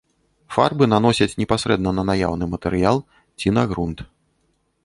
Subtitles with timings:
[0.53, 2.97] Фарбы наносяць непасрэдна на наяўны матэрыял
[3.43, 3.99] ці на грунт.